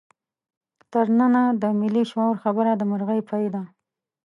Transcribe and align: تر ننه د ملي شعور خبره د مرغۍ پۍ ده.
تر 0.91 1.05
ننه 1.19 1.43
د 1.61 1.63
ملي 1.79 2.03
شعور 2.11 2.35
خبره 2.43 2.71
د 2.77 2.81
مرغۍ 2.91 3.19
پۍ 3.29 3.45
ده. 3.53 3.63